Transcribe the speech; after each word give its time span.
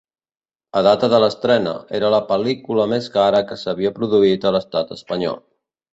A 0.79 0.81
data 0.87 1.09
de 1.13 1.17
l'estrena, 1.23 1.73
era 1.99 2.09
la 2.15 2.21
pel·lícula 2.31 2.89
més 2.95 3.11
cara 3.19 3.43
que 3.51 3.61
s'havia 3.65 3.93
produït 3.99 4.49
a 4.51 4.55
l'estat 4.57 4.97
espanyol. 5.01 5.39